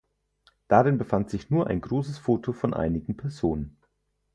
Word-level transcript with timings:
Darin 0.67 0.97
befand 0.97 1.29
sich 1.29 1.51
nur 1.51 1.67
ein 1.67 1.79
großes 1.79 2.17
Foto 2.17 2.53
von 2.53 2.73
einigen 2.73 3.15
Personen. 3.17 3.77